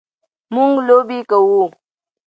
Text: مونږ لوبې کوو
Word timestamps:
مونږ 0.53 0.73
لوبې 0.87 1.19
کوو 1.29 1.63